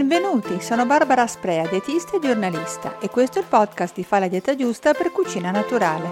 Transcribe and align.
Benvenuti, 0.00 0.62
sono 0.62 0.86
Barbara 0.86 1.26
Sprea, 1.26 1.68
dietista 1.68 2.16
e 2.16 2.20
giornalista 2.20 2.98
e 3.00 3.10
questo 3.10 3.38
è 3.38 3.42
il 3.42 3.48
podcast 3.48 3.94
di 3.94 4.02
Fa 4.02 4.18
la 4.18 4.28
dieta 4.28 4.56
giusta 4.56 4.94
per 4.94 5.12
cucina 5.12 5.50
naturale. 5.50 6.08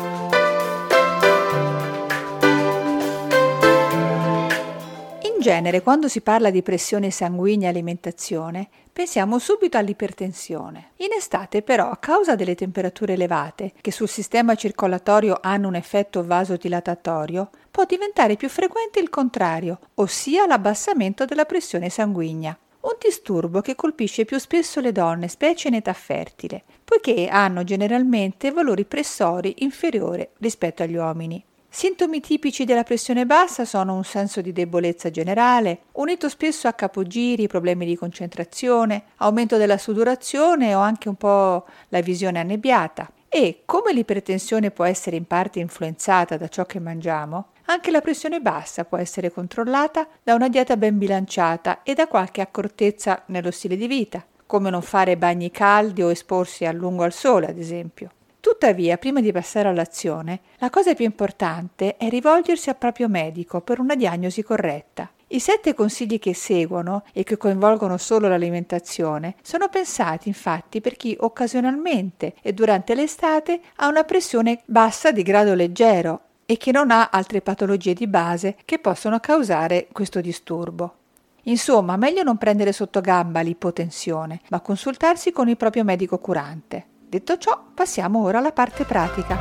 In 5.23 5.41
genere, 5.41 5.81
quando 5.81 6.07
si 6.07 6.21
parla 6.21 6.51
di 6.51 6.61
pressione 6.61 7.11
sanguigna 7.11 7.69
e 7.69 7.71
alimentazione, 7.71 8.69
pensiamo 8.93 9.39
subito 9.39 9.79
all'ipertensione. 9.79 10.91
In 10.97 11.15
estate, 11.17 11.63
però, 11.63 11.89
a 11.89 11.97
causa 11.97 12.35
delle 12.35 12.55
temperature 12.55 13.15
elevate, 13.15 13.73
che 13.81 13.91
sul 13.91 14.09
sistema 14.09 14.55
circolatorio 14.55 15.39
hanno 15.41 15.67
un 15.67 15.77
effetto 15.77 16.23
vasodilatorio, 16.27 17.49
può 17.71 17.87
diventare 17.87 18.37
più 18.37 18.51
frequente 18.51 19.01
il 19.01 19.09
contrario, 19.09 19.79
ossia 19.95 20.47
l'abbassamento 20.47 21.25
della 21.25 21.47
pressione 21.47 21.89
sanguigna 21.89 22.55
un 22.89 22.97
disturbo 22.99 23.61
che 23.61 23.75
colpisce 23.75 24.25
più 24.25 24.39
spesso 24.39 24.81
le 24.81 24.93
donne, 24.93 25.29
specie 25.29 25.69
in 25.69 25.75
età 25.75 25.93
fertile, 25.93 26.63
poiché 26.85 27.29
hanno 27.29 27.63
generalmente 27.63 28.51
valori 28.51 28.87
pressori 28.87 29.57
inferiori 29.59 30.27
rispetto 30.39 30.83
agli 30.83 30.97
uomini. 30.97 31.45
Sintomi 31.71 32.21
tipici 32.21 32.65
della 32.65 32.85
pressione 32.85 33.27
bassa 33.27 33.67
sono 33.67 33.95
un 33.95 34.05
senso 34.05 34.41
di 34.41 34.55
debolezza 34.55 35.11
generale, 35.11 35.81
unito 35.93 36.31
spesso 36.31 36.67
a 36.67 36.73
capogiri, 36.73 37.47
problemi 37.47 37.85
di 37.85 37.95
concentrazione, 37.95 39.05
aumento 39.17 39.59
della 39.59 39.77
sudorazione 39.77 40.75
o 40.75 40.81
anche 40.81 41.11
un 41.11 41.17
po' 41.17 41.67
la 41.89 42.01
visione 42.01 42.41
annebbiata. 42.41 43.13
E 43.29 43.65
come 43.67 43.93
l'ipertensione 43.93 44.71
può 44.71 44.85
essere 44.85 45.17
in 45.17 45.27
parte 45.27 45.61
influenzata 45.61 46.39
da 46.39 46.49
ciò 46.49 46.65
che 46.65 46.81
mangiamo, 46.81 47.49
anche 47.71 47.91
la 47.91 48.01
pressione 48.01 48.41
bassa 48.41 48.85
può 48.85 48.97
essere 48.97 49.31
controllata 49.31 50.09
da 50.23 50.35
una 50.35 50.49
dieta 50.49 50.77
ben 50.77 50.97
bilanciata 50.97 51.83
e 51.83 51.93
da 51.95 52.07
qualche 52.07 52.41
accortezza 52.41 53.25
nello 53.27 53.51
stile 53.51 53.77
di 53.77 53.87
vita, 53.87 54.25
come 54.47 54.71
non 54.71 54.81
fare 54.81 55.19
bagni 55.19 55.51
caldi 55.51 56.03
o 56.03 56.11
esporsi 56.11 56.65
a 56.65 56.73
lungo 56.73 57.03
al 57.03 57.13
sole, 57.13 57.47
ad 57.47 57.59
esempio. 57.59 58.11
Tuttavia, 58.41 58.97
prima 58.97 59.21
di 59.21 59.33
passare 59.33 59.69
all'azione, 59.69 60.41
la 60.59 60.71
cosa 60.71 60.95
più 60.95 61.05
importante 61.05 61.99
è 61.99 62.09
rivolgersi 62.09 62.71
al 62.71 62.77
proprio 62.77 63.09
medico 63.09 63.61
per 63.61 63.81
una 63.81 63.95
diagnosi 63.95 64.43
corretta. 64.43 65.11
I 65.31 65.39
sette 65.39 65.75
consigli 65.75 66.19
che 66.19 66.33
seguono 66.33 67.05
e 67.13 67.23
che 67.23 67.37
coinvolgono 67.37 67.99
solo 67.99 68.29
l'alimentazione 68.29 69.35
sono 69.43 69.69
pensati 69.69 70.29
infatti 70.29 70.81
per 70.81 70.97
chi 70.97 71.15
occasionalmente 71.21 72.35
e 72.41 72.55
durante 72.55 72.95
l'estate 72.95 73.61
ha 73.77 73.89
una 73.89 74.05
pressione 74.05 74.63
bassa 74.65 75.13
di 75.13 75.23
grado 75.23 75.53
leggero 75.53 76.28
e 76.51 76.57
che 76.57 76.73
non 76.73 76.91
ha 76.91 77.11
altre 77.11 77.43
patologie 77.43 77.93
di 77.93 78.07
base 78.07 78.57
che 78.65 78.79
possono 78.79 79.21
causare 79.21 79.87
questo 79.93 80.23
disturbo. 80.23 80.95
Insomma, 81.43 81.99
meglio 81.99 82.23
non 82.23 82.39
prendere 82.39 82.73
sotto 82.73 83.03
gamba 83.03 83.43
l'ipotensione, 83.43 84.41
ma 84.49 84.63
consultarsi 84.63 85.31
con 85.31 85.51
il 85.51 85.59
proprio 85.59 85.85
medico 85.85 86.17
curante. 86.19 86.87
Detto 87.07 87.37
ciò, 87.37 87.63
passiamo 87.75 88.23
ora 88.23 88.39
alla 88.39 88.53
parte 88.53 88.85
pratica. 88.85 89.37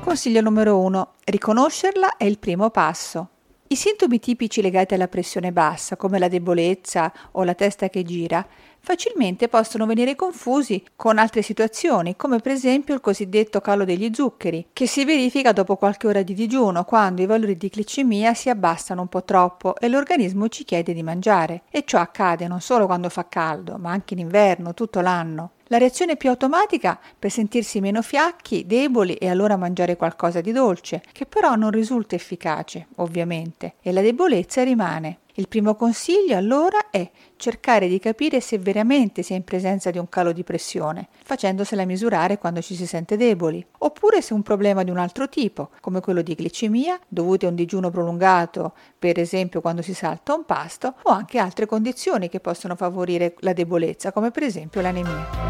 Consiglio 0.00 0.42
numero 0.42 0.78
1. 0.80 1.14
Riconoscerla 1.24 2.18
è 2.18 2.24
il 2.24 2.38
primo 2.38 2.68
passo. 2.68 3.30
I 3.70 3.76
sintomi 3.76 4.18
tipici 4.18 4.62
legati 4.62 4.92
alla 4.94 5.08
pressione 5.08 5.52
bassa, 5.52 5.96
come 5.96 6.18
la 6.18 6.28
debolezza 6.28 7.12
o 7.32 7.44
la 7.44 7.54
testa 7.54 7.88
che 7.90 8.02
gira, 8.02 8.46
facilmente 8.88 9.48
possono 9.48 9.84
venire 9.84 10.14
confusi 10.14 10.82
con 10.96 11.18
altre 11.18 11.42
situazioni, 11.42 12.16
come 12.16 12.38
per 12.38 12.52
esempio 12.52 12.94
il 12.94 13.02
cosiddetto 13.02 13.60
calo 13.60 13.84
degli 13.84 14.08
zuccheri, 14.14 14.68
che 14.72 14.86
si 14.86 15.04
verifica 15.04 15.52
dopo 15.52 15.76
qualche 15.76 16.06
ora 16.06 16.22
di 16.22 16.32
digiuno, 16.32 16.84
quando 16.84 17.20
i 17.20 17.26
valori 17.26 17.58
di 17.58 17.70
glicemia 17.70 18.32
si 18.32 18.48
abbassano 18.48 19.02
un 19.02 19.08
po' 19.08 19.24
troppo 19.24 19.76
e 19.76 19.88
l'organismo 19.88 20.48
ci 20.48 20.64
chiede 20.64 20.94
di 20.94 21.02
mangiare. 21.02 21.64
E 21.70 21.82
ciò 21.84 21.98
accade 21.98 22.48
non 22.48 22.62
solo 22.62 22.86
quando 22.86 23.10
fa 23.10 23.28
caldo, 23.28 23.76
ma 23.76 23.90
anche 23.90 24.14
in 24.14 24.20
inverno, 24.20 24.72
tutto 24.72 25.02
l'anno. 25.02 25.50
La 25.66 25.76
reazione 25.76 26.16
più 26.16 26.30
automatica 26.30 26.98
per 27.18 27.30
sentirsi 27.30 27.80
meno 27.80 28.00
fiacchi, 28.00 28.64
deboli 28.64 29.16
e 29.16 29.28
allora 29.28 29.58
mangiare 29.58 29.96
qualcosa 29.96 30.40
di 30.40 30.50
dolce, 30.50 31.02
che 31.12 31.26
però 31.26 31.56
non 31.56 31.70
risulta 31.70 32.14
efficace, 32.14 32.86
ovviamente, 32.94 33.74
e 33.82 33.92
la 33.92 34.00
debolezza 34.00 34.62
rimane. 34.62 35.18
Il 35.38 35.46
primo 35.46 35.76
consiglio 35.76 36.36
allora 36.36 36.90
è 36.90 37.08
cercare 37.36 37.86
di 37.86 38.00
capire 38.00 38.40
se 38.40 38.58
veramente 38.58 39.22
si 39.22 39.34
è 39.34 39.36
in 39.36 39.44
presenza 39.44 39.92
di 39.92 39.98
un 39.98 40.08
calo 40.08 40.32
di 40.32 40.42
pressione, 40.42 41.06
facendosela 41.22 41.84
misurare 41.84 42.38
quando 42.38 42.60
ci 42.60 42.74
si 42.74 42.86
sente 42.86 43.16
deboli, 43.16 43.64
oppure 43.78 44.20
se 44.20 44.34
un 44.34 44.42
problema 44.42 44.82
di 44.82 44.90
un 44.90 44.98
altro 44.98 45.28
tipo, 45.28 45.70
come 45.78 46.00
quello 46.00 46.22
di 46.22 46.34
glicemia, 46.36 46.98
dovuto 47.06 47.46
a 47.46 47.50
un 47.50 47.54
digiuno 47.54 47.88
prolungato, 47.88 48.72
per 48.98 49.20
esempio 49.20 49.60
quando 49.60 49.80
si 49.80 49.94
salta 49.94 50.34
un 50.34 50.44
pasto, 50.44 50.94
o 51.02 51.12
anche 51.12 51.38
altre 51.38 51.66
condizioni 51.66 52.28
che 52.28 52.40
possono 52.40 52.74
favorire 52.74 53.36
la 53.38 53.52
debolezza, 53.52 54.10
come 54.10 54.32
per 54.32 54.42
esempio 54.42 54.80
l'anemia. 54.80 55.46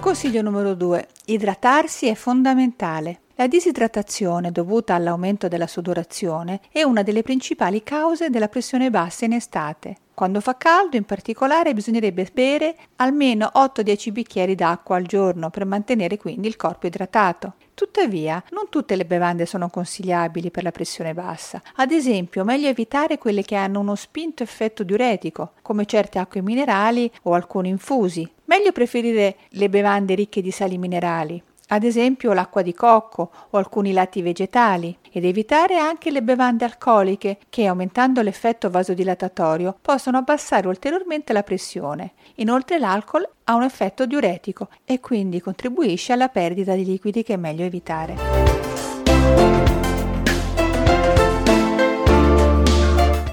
Consiglio 0.00 0.42
numero 0.42 0.74
2. 0.74 1.06
Idratarsi 1.26 2.08
è 2.08 2.16
fondamentale. 2.16 3.20
La 3.40 3.46
disidratazione 3.46 4.52
dovuta 4.52 4.94
all'aumento 4.94 5.48
della 5.48 5.66
sudorazione 5.66 6.60
è 6.70 6.82
una 6.82 7.02
delle 7.02 7.22
principali 7.22 7.82
cause 7.82 8.28
della 8.28 8.48
pressione 8.48 8.90
bassa 8.90 9.24
in 9.24 9.32
estate. 9.32 9.96
Quando 10.12 10.42
fa 10.42 10.58
caldo, 10.58 10.98
in 10.98 11.04
particolare, 11.04 11.72
bisognerebbe 11.72 12.28
bere 12.30 12.76
almeno 12.96 13.50
8-10 13.54 14.12
bicchieri 14.12 14.54
d'acqua 14.54 14.96
al 14.96 15.06
giorno 15.06 15.48
per 15.48 15.64
mantenere 15.64 16.18
quindi 16.18 16.48
il 16.48 16.56
corpo 16.56 16.86
idratato. 16.86 17.54
Tuttavia, 17.72 18.44
non 18.50 18.68
tutte 18.68 18.94
le 18.94 19.06
bevande 19.06 19.46
sono 19.46 19.70
consigliabili 19.70 20.50
per 20.50 20.62
la 20.62 20.70
pressione 20.70 21.14
bassa. 21.14 21.62
Ad 21.76 21.92
esempio, 21.92 22.44
meglio 22.44 22.68
evitare 22.68 23.16
quelle 23.16 23.42
che 23.42 23.54
hanno 23.54 23.80
uno 23.80 23.94
spinto 23.94 24.42
effetto 24.42 24.82
diuretico, 24.82 25.52
come 25.62 25.86
certe 25.86 26.18
acque 26.18 26.42
minerali 26.42 27.10
o 27.22 27.32
alcuni 27.32 27.70
infusi. 27.70 28.30
Meglio 28.44 28.72
preferire 28.72 29.36
le 29.48 29.70
bevande 29.70 30.14
ricche 30.14 30.42
di 30.42 30.50
sali 30.50 30.76
minerali, 30.76 31.42
ad 31.72 31.84
esempio 31.84 32.32
l'acqua 32.32 32.62
di 32.62 32.74
cocco 32.74 33.30
o 33.50 33.58
alcuni 33.58 33.92
latti 33.92 34.22
vegetali, 34.22 34.96
ed 35.12 35.24
evitare 35.24 35.78
anche 35.78 36.10
le 36.10 36.22
bevande 36.22 36.64
alcoliche 36.64 37.38
che, 37.48 37.66
aumentando 37.66 38.22
l'effetto 38.22 38.70
vasodilatatorio, 38.70 39.76
possono 39.80 40.18
abbassare 40.18 40.66
ulteriormente 40.66 41.32
la 41.32 41.42
pressione. 41.42 42.12
Inoltre 42.36 42.78
l'alcol 42.78 43.28
ha 43.44 43.54
un 43.54 43.62
effetto 43.62 44.04
diuretico 44.06 44.68
e 44.84 44.98
quindi 44.98 45.40
contribuisce 45.40 46.12
alla 46.12 46.28
perdita 46.28 46.74
di 46.74 46.84
liquidi 46.84 47.22
che 47.22 47.34
è 47.34 47.36
meglio 47.36 47.64
evitare. 47.64 48.16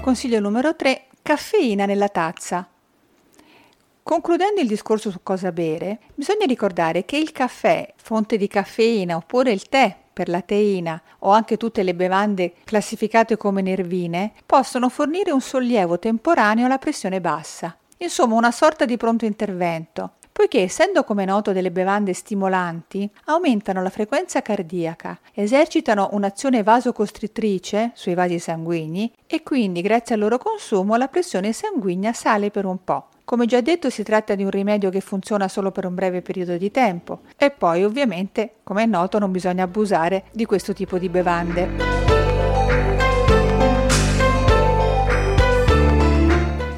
Consiglio 0.00 0.40
numero 0.40 0.76
3. 0.76 1.06
Caffeina 1.22 1.86
nella 1.86 2.08
tazza. 2.08 2.68
Concludendo 4.08 4.62
il 4.62 4.66
discorso 4.66 5.10
su 5.10 5.20
cosa 5.22 5.52
bere, 5.52 5.98
bisogna 6.14 6.46
ricordare 6.46 7.04
che 7.04 7.18
il 7.18 7.30
caffè, 7.30 7.92
fonte 7.96 8.38
di 8.38 8.48
caffeina, 8.48 9.16
oppure 9.16 9.52
il 9.52 9.68
tè 9.68 9.94
per 10.10 10.30
la 10.30 10.40
teina 10.40 10.98
o 11.18 11.30
anche 11.30 11.58
tutte 11.58 11.82
le 11.82 11.94
bevande 11.94 12.54
classificate 12.64 13.36
come 13.36 13.60
nervine 13.60 14.32
possono 14.46 14.88
fornire 14.88 15.30
un 15.30 15.42
sollievo 15.42 15.98
temporaneo 15.98 16.64
alla 16.64 16.78
pressione 16.78 17.20
bassa. 17.20 17.76
Insomma, 17.98 18.36
una 18.36 18.50
sorta 18.50 18.86
di 18.86 18.96
pronto 18.96 19.26
intervento, 19.26 20.12
poiché 20.32 20.62
essendo 20.62 21.04
come 21.04 21.26
noto 21.26 21.52
delle 21.52 21.70
bevande 21.70 22.14
stimolanti, 22.14 23.10
aumentano 23.26 23.82
la 23.82 23.90
frequenza 23.90 24.40
cardiaca, 24.40 25.18
esercitano 25.34 26.08
un'azione 26.12 26.62
vasocostrittrice 26.62 27.90
sui 27.92 28.14
vasi 28.14 28.38
sanguigni 28.38 29.12
e 29.26 29.42
quindi 29.42 29.82
grazie 29.82 30.14
al 30.14 30.22
loro 30.22 30.38
consumo 30.38 30.96
la 30.96 31.08
pressione 31.08 31.52
sanguigna 31.52 32.14
sale 32.14 32.50
per 32.50 32.64
un 32.64 32.82
po'. 32.82 33.08
Come 33.28 33.44
già 33.44 33.60
detto 33.60 33.90
si 33.90 34.02
tratta 34.04 34.34
di 34.34 34.42
un 34.42 34.48
rimedio 34.48 34.88
che 34.88 35.02
funziona 35.02 35.48
solo 35.48 35.70
per 35.70 35.84
un 35.84 35.94
breve 35.94 36.22
periodo 36.22 36.56
di 36.56 36.70
tempo 36.70 37.24
e 37.36 37.50
poi 37.50 37.84
ovviamente, 37.84 38.54
come 38.62 38.84
è 38.84 38.86
noto, 38.86 39.18
non 39.18 39.30
bisogna 39.30 39.64
abusare 39.64 40.24
di 40.32 40.46
questo 40.46 40.72
tipo 40.72 40.96
di 40.96 41.10
bevande. 41.10 41.68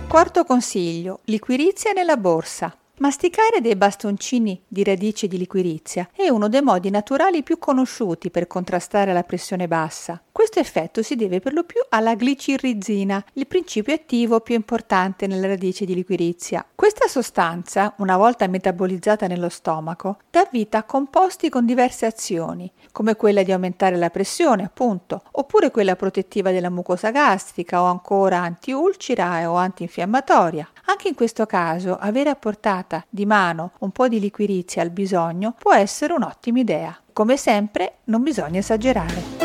Quarto 0.09 0.43
consiglio, 0.43 1.21
liquirizia 1.27 1.93
nella 1.93 2.17
borsa. 2.17 2.80
Masticare 3.01 3.63
dei 3.63 3.77
bastoncini 3.77 4.63
di 4.69 4.85
radice 4.85 5.27
di 5.27 5.39
liquirizia 5.39 6.11
è 6.15 6.29
uno 6.29 6.51
dei 6.51 6.61
modi 6.61 6.91
naturali 6.91 7.43
più 7.43 7.59
conosciuti 7.59 8.31
per 8.31 8.47
contrastare 8.47 9.15
la 9.15 9.23
pressione 9.23 9.67
bassa. 9.67 10.23
Questo 10.31 10.59
effetto 10.59 11.03
si 11.03 11.17
deve 11.17 11.41
per 11.41 11.55
lo 11.55 11.65
più 11.65 11.81
alla 11.89 12.15
glicirrizina, 12.15 13.25
il 13.35 13.47
principio 13.47 13.95
attivo 13.95 14.41
più 14.41 14.55
importante 14.55 15.27
nella 15.27 15.47
radice 15.47 15.87
di 15.87 15.95
liquirizia. 15.95 16.63
Questa 16.75 17.09
sostanza, 17.09 17.95
una 17.99 18.19
volta 18.19 18.47
metabolizzata 18.49 19.27
nello 19.27 19.49
stomaco, 19.49 20.19
dà 20.31 20.47
vita 20.53 20.79
a 20.79 20.85
composti 20.85 21.49
con 21.49 21.65
diverse 21.65 22.05
azioni, 22.05 22.71
come 22.93 23.17
quella 23.17 23.43
di 23.43 23.53
aumentare 23.53 23.97
la 23.97 24.11
pressione, 24.11 24.63
appunto, 24.63 25.23
oppure 25.33 25.71
quella 25.71 25.97
protettiva 25.97 26.51
della 26.51 26.71
mucosa 26.71 27.11
gastrica 27.11 27.81
o 27.81 27.87
ancora 27.87 28.41
antiulcera 28.41 29.51
o 29.51 29.57
antinfiammatoria. 29.57 30.69
Anche 30.87 31.09
in 31.09 31.15
questo 31.15 31.47
caso, 31.47 31.97
aver 31.97 32.27
apportato 32.27 32.89
passata 32.91 33.07
di 33.09 33.25
mano 33.25 33.73
un 33.79 33.93
po' 33.93 34.09
di 34.09 34.19
liquirizia 34.19 34.83
al 34.83 34.91
bisogno 34.91 35.55
può 35.57 35.73
essere 35.73 36.13
un'ottima 36.13 36.59
idea. 36.59 36.99
Come 37.13 37.37
sempre, 37.37 37.99
non 38.05 38.23
bisogna 38.23 38.59
esagerare. 38.59 39.39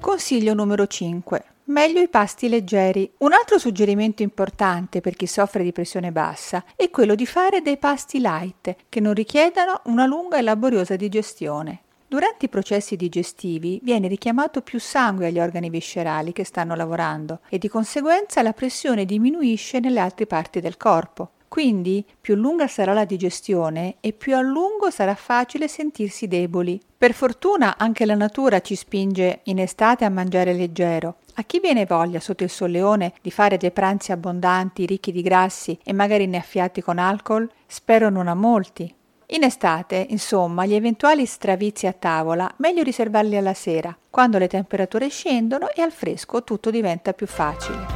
Consiglio 0.00 0.54
numero 0.54 0.86
5. 0.86 1.44
Meglio 1.64 2.00
i 2.00 2.08
pasti 2.08 2.48
leggeri. 2.48 3.10
Un 3.18 3.32
altro 3.32 3.58
suggerimento 3.58 4.22
importante 4.22 5.00
per 5.00 5.14
chi 5.14 5.26
soffre 5.26 5.62
di 5.62 5.72
pressione 5.72 6.10
bassa 6.10 6.64
è 6.74 6.90
quello 6.90 7.14
di 7.14 7.26
fare 7.26 7.62
dei 7.62 7.78
pasti 7.78 8.18
light 8.18 8.74
che 8.88 9.00
non 9.00 9.14
richiedano 9.14 9.80
una 9.84 10.06
lunga 10.06 10.38
e 10.38 10.42
laboriosa 10.42 10.96
digestione. 10.96 11.82
Durante 12.12 12.44
i 12.44 12.50
processi 12.50 12.94
digestivi 12.94 13.80
viene 13.82 14.06
richiamato 14.06 14.60
più 14.60 14.78
sangue 14.78 15.28
agli 15.28 15.40
organi 15.40 15.70
viscerali 15.70 16.32
che 16.32 16.44
stanno 16.44 16.74
lavorando 16.74 17.40
e 17.48 17.56
di 17.56 17.68
conseguenza 17.68 18.42
la 18.42 18.52
pressione 18.52 19.06
diminuisce 19.06 19.80
nelle 19.80 19.98
altre 19.98 20.26
parti 20.26 20.60
del 20.60 20.76
corpo. 20.76 21.30
Quindi 21.48 22.04
più 22.20 22.34
lunga 22.34 22.66
sarà 22.66 22.92
la 22.92 23.06
digestione 23.06 23.96
e 24.00 24.12
più 24.12 24.36
a 24.36 24.42
lungo 24.42 24.90
sarà 24.90 25.14
facile 25.14 25.68
sentirsi 25.68 26.28
deboli. 26.28 26.78
Per 26.98 27.14
fortuna 27.14 27.78
anche 27.78 28.04
la 28.04 28.14
natura 28.14 28.60
ci 28.60 28.74
spinge 28.74 29.40
in 29.44 29.58
estate 29.58 30.04
a 30.04 30.10
mangiare 30.10 30.52
leggero. 30.52 31.16
A 31.36 31.44
chi 31.44 31.60
viene 31.60 31.86
voglia 31.86 32.20
sotto 32.20 32.44
il 32.44 32.50
solleone 32.50 33.14
di 33.22 33.30
fare 33.30 33.56
dei 33.56 33.70
pranzi 33.70 34.12
abbondanti, 34.12 34.84
ricchi 34.84 35.12
di 35.12 35.22
grassi 35.22 35.78
e 35.82 35.94
magari 35.94 36.24
innaffiati 36.24 36.82
con 36.82 36.98
alcol? 36.98 37.50
Spero 37.66 38.10
non 38.10 38.28
a 38.28 38.34
molti. 38.34 38.96
In 39.34 39.44
estate, 39.44 40.06
insomma, 40.10 40.66
gli 40.66 40.74
eventuali 40.74 41.24
stravizi 41.24 41.86
a 41.86 41.94
tavola 41.94 42.52
meglio 42.58 42.82
riservarli 42.82 43.34
alla 43.38 43.54
sera, 43.54 43.96
quando 44.10 44.36
le 44.36 44.46
temperature 44.46 45.08
scendono 45.08 45.70
e 45.70 45.80
al 45.80 45.90
fresco 45.90 46.44
tutto 46.44 46.70
diventa 46.70 47.14
più 47.14 47.26
facile. 47.26 47.86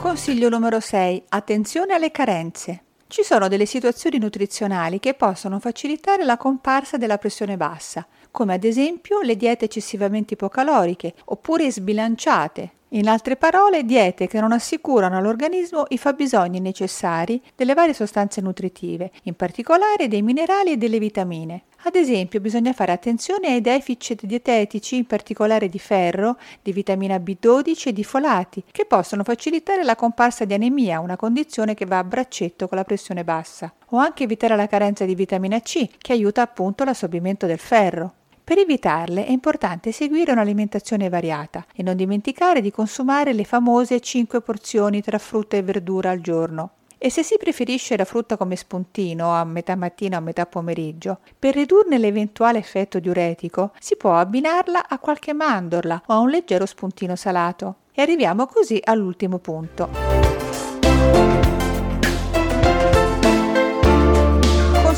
Consiglio 0.00 0.48
numero 0.48 0.78
6. 0.78 1.24
Attenzione 1.30 1.94
alle 1.94 2.12
carenze. 2.12 2.82
Ci 3.08 3.24
sono 3.24 3.48
delle 3.48 3.66
situazioni 3.66 4.18
nutrizionali 4.18 5.00
che 5.00 5.14
possono 5.14 5.58
facilitare 5.58 6.24
la 6.24 6.36
comparsa 6.36 6.96
della 6.96 7.18
pressione 7.18 7.56
bassa, 7.56 8.06
come 8.30 8.54
ad 8.54 8.62
esempio 8.62 9.20
le 9.20 9.34
diete 9.34 9.64
eccessivamente 9.64 10.34
ipocaloriche 10.34 11.12
oppure 11.24 11.72
sbilanciate. 11.72 12.74
In 12.92 13.08
altre 13.08 13.36
parole, 13.36 13.84
diete 13.84 14.26
che 14.26 14.40
non 14.40 14.50
assicurano 14.50 15.16
all'organismo 15.16 15.84
i 15.90 15.98
fabbisogni 15.98 16.58
necessari 16.58 17.40
delle 17.54 17.74
varie 17.74 17.94
sostanze 17.94 18.40
nutritive, 18.40 19.12
in 19.24 19.36
particolare 19.36 20.08
dei 20.08 20.22
minerali 20.22 20.72
e 20.72 20.76
delle 20.76 20.98
vitamine. 20.98 21.62
Ad 21.84 21.94
esempio, 21.94 22.40
bisogna 22.40 22.72
fare 22.72 22.90
attenzione 22.90 23.52
ai 23.52 23.60
deficit 23.60 24.26
dietetici, 24.26 24.96
in 24.96 25.06
particolare 25.06 25.68
di 25.68 25.78
ferro, 25.78 26.36
di 26.60 26.72
vitamina 26.72 27.14
B12 27.18 27.88
e 27.88 27.92
di 27.92 28.02
folati, 28.02 28.64
che 28.72 28.84
possono 28.86 29.22
facilitare 29.22 29.84
la 29.84 29.94
comparsa 29.94 30.44
di 30.44 30.54
anemia, 30.54 30.98
una 30.98 31.16
condizione 31.16 31.74
che 31.74 31.86
va 31.86 31.98
a 31.98 32.04
braccetto 32.04 32.66
con 32.66 32.76
la 32.76 32.84
pressione 32.84 33.22
bassa, 33.22 33.72
o 33.90 33.98
anche 33.98 34.24
evitare 34.24 34.56
la 34.56 34.66
carenza 34.66 35.04
di 35.04 35.14
vitamina 35.14 35.60
C, 35.60 35.88
che 35.96 36.12
aiuta 36.12 36.42
appunto 36.42 36.82
l'assorbimento 36.82 37.46
del 37.46 37.60
ferro. 37.60 38.14
Per 38.50 38.58
evitarle 38.58 39.26
è 39.26 39.30
importante 39.30 39.92
seguire 39.92 40.32
un'alimentazione 40.32 41.08
variata 41.08 41.64
e 41.72 41.84
non 41.84 41.94
dimenticare 41.94 42.60
di 42.60 42.72
consumare 42.72 43.32
le 43.32 43.44
famose 43.44 44.00
5 44.00 44.40
porzioni 44.40 45.00
tra 45.02 45.18
frutta 45.18 45.56
e 45.56 45.62
verdura 45.62 46.10
al 46.10 46.20
giorno. 46.20 46.70
E 46.98 47.10
se 47.10 47.22
si 47.22 47.36
preferisce 47.38 47.96
la 47.96 48.04
frutta 48.04 48.36
come 48.36 48.56
spuntino 48.56 49.32
a 49.32 49.44
metà 49.44 49.76
mattina 49.76 50.16
o 50.16 50.18
a 50.18 50.22
metà 50.22 50.46
pomeriggio, 50.46 51.20
per 51.38 51.54
ridurne 51.54 51.96
l'eventuale 51.96 52.58
effetto 52.58 52.98
diuretico 52.98 53.70
si 53.78 53.94
può 53.94 54.16
abbinarla 54.16 54.88
a 54.88 54.98
qualche 54.98 55.32
mandorla 55.32 56.02
o 56.06 56.12
a 56.12 56.18
un 56.18 56.30
leggero 56.30 56.66
spuntino 56.66 57.14
salato. 57.14 57.76
E 57.92 58.02
arriviamo 58.02 58.46
così 58.46 58.80
all'ultimo 58.82 59.38
punto. 59.38 60.39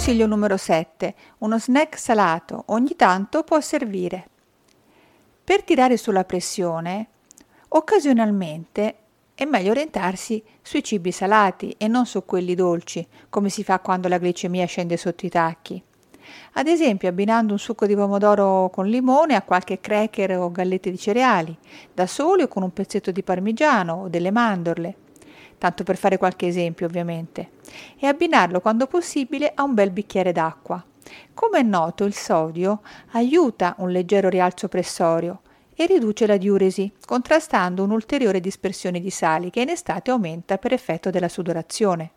Consiglio 0.04 0.26
numero 0.26 0.56
7. 0.56 1.14
Uno 1.38 1.60
snack 1.60 1.96
salato 1.96 2.64
ogni 2.70 2.96
tanto 2.96 3.44
può 3.44 3.60
servire. 3.60 4.26
Per 5.44 5.62
tirare 5.62 5.96
sulla 5.96 6.25
pressione, 6.25 7.06
occasionalmente 7.69 8.96
è 9.32 9.44
meglio 9.44 9.70
orientarsi 9.70 10.43
sui 10.60 10.82
cibi 10.82 11.12
salati 11.12 11.76
e 11.78 11.87
non 11.87 12.04
su 12.06 12.25
quelli 12.25 12.56
dolci, 12.56 13.06
come 13.28 13.49
si 13.49 13.62
fa 13.62 13.78
quando 13.78 14.08
la 14.08 14.19
glicemia 14.19 14.66
scende 14.66 14.96
sotto 14.96 15.25
i 15.25 15.28
tacchi. 15.28 15.81
Ad 16.55 16.66
esempio 16.66 17.08
abbinando 17.08 17.52
un 17.52 17.60
succo 17.60 17.87
di 17.87 17.94
pomodoro 17.94 18.70
con 18.70 18.88
limone 18.88 19.37
a 19.37 19.43
qualche 19.43 19.78
cracker 19.78 20.37
o 20.37 20.50
gallette 20.50 20.90
di 20.90 20.98
cereali, 20.98 21.56
da 21.94 22.08
soli 22.08 22.43
o 22.43 22.48
con 22.48 22.64
un 22.64 22.72
pezzetto 22.72 23.12
di 23.12 23.22
parmigiano 23.22 23.93
o 23.93 24.08
delle 24.08 24.32
mandorle, 24.32 24.96
tanto 25.62 25.85
per 25.85 25.97
fare 25.97 26.19
qualche 26.19 26.49
esempio 26.49 26.87
ovviamente, 26.87 27.50
e 27.97 28.09
abbinarlo 28.09 28.61
quando 28.61 28.88
possibile 28.88 29.53
a 29.55 29.62
un 29.62 29.75
bel 29.75 29.93
bicchiere 29.93 30.32
d'acqua. 30.32 30.85
Come 31.35 31.61
è 31.61 31.62
noto, 31.62 32.03
il 32.03 32.14
sodio 32.14 32.81
aiuta 33.12 33.76
un 33.79 33.91
leggero 33.91 34.29
rialzo 34.29 34.67
pressorio, 34.67 35.43
e 35.76 35.87
riduce 35.87 36.26
la 36.26 36.37
diuresi, 36.37 36.91
contrastando 37.06 37.85
un'ulteriore 37.85 38.41
dispersione 38.41 38.99
di 38.99 39.11
sali 39.11 39.50
che 39.50 39.61
in 39.61 39.69
estate 39.69 40.11
aumenta 40.11 40.59
per 40.59 40.73
effetto 40.73 41.11
della 41.11 41.29
sudorazione. 41.29 42.11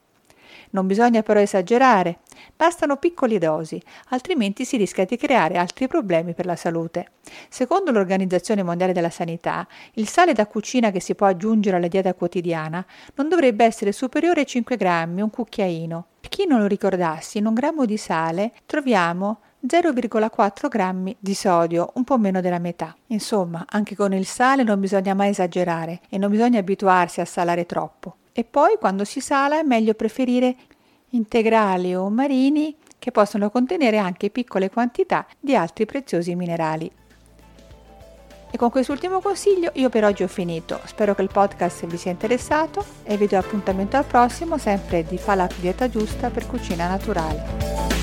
Non 0.71 0.87
bisogna 0.87 1.21
però 1.21 1.39
esagerare, 1.39 2.19
bastano 2.55 2.97
piccole 2.97 3.37
dosi, 3.37 3.81
altrimenti 4.09 4.65
si 4.65 4.77
rischia 4.77 5.05
di 5.05 5.17
creare 5.17 5.57
altri 5.57 5.87
problemi 5.87 6.33
per 6.33 6.45
la 6.45 6.55
salute. 6.55 7.11
Secondo 7.49 7.91
l'Organizzazione 7.91 8.63
Mondiale 8.63 8.93
della 8.93 9.09
Sanità, 9.09 9.67
il 9.93 10.07
sale 10.07 10.33
da 10.33 10.47
cucina 10.47 10.91
che 10.91 10.99
si 10.99 11.15
può 11.15 11.27
aggiungere 11.27 11.77
alla 11.77 11.87
dieta 11.87 12.13
quotidiana 12.13 12.85
non 13.15 13.29
dovrebbe 13.29 13.65
essere 13.65 13.91
superiore 13.91 14.41
ai 14.41 14.47
5 14.47 14.75
grammi, 14.77 15.21
un 15.21 15.29
cucchiaino. 15.29 16.05
Per 16.19 16.29
chi 16.29 16.47
non 16.47 16.59
lo 16.59 16.67
ricordasse, 16.67 17.37
in 17.37 17.45
un 17.45 17.53
grammo 17.53 17.85
di 17.85 17.97
sale 17.97 18.51
troviamo 18.65 19.39
0,4 19.67 20.67
grammi 20.67 21.15
di 21.19 21.33
sodio, 21.33 21.91
un 21.95 22.03
po' 22.03 22.17
meno 22.17 22.41
della 22.41 22.59
metà. 22.59 22.95
Insomma, 23.07 23.65
anche 23.67 23.95
con 23.95 24.13
il 24.13 24.25
sale 24.25 24.63
non 24.63 24.79
bisogna 24.79 25.13
mai 25.13 25.29
esagerare 25.29 26.01
e 26.09 26.17
non 26.17 26.29
bisogna 26.29 26.59
abituarsi 26.59 27.21
a 27.21 27.25
salare 27.25 27.65
troppo. 27.65 28.17
E 28.37 28.43
poi, 28.43 28.75
quando 28.77 29.05
si 29.05 29.21
sala, 29.21 29.59
è 29.59 29.63
meglio 29.63 29.93
preferire 29.93 30.57
integrali 31.11 31.95
o 31.95 32.09
marini 32.09 32.75
che 32.99 33.11
possono 33.11 33.49
contenere 33.49 33.97
anche 33.97 34.29
piccole 34.29 34.69
quantità 34.69 35.25
di 35.39 35.55
altri 35.55 35.85
preziosi 35.85 36.35
minerali. 36.35 36.91
E 38.51 38.57
con 38.57 38.69
quest'ultimo 38.69 39.21
consiglio 39.21 39.71
io 39.75 39.87
per 39.87 40.03
oggi 40.03 40.23
ho 40.23 40.27
finito. 40.27 40.81
Spero 40.83 41.15
che 41.15 41.21
il 41.21 41.29
podcast 41.31 41.85
vi 41.85 41.95
sia 41.95 42.11
interessato 42.11 42.85
e 43.03 43.15
vi 43.15 43.25
do 43.25 43.37
appuntamento 43.37 43.95
al 43.95 44.05
prossimo 44.05 44.57
sempre 44.57 45.05
di 45.05 45.17
Falap 45.17 45.53
Dieta 45.57 45.87
Giusta 45.87 46.29
per 46.29 46.45
Cucina 46.45 46.89
Naturale. 46.89 47.94